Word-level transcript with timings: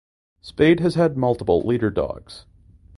Spade 0.41 0.79
has 0.79 0.95
had 0.95 1.15
multiple 1.15 1.61
Leader 1.61 1.91
Dogs. 1.91 2.47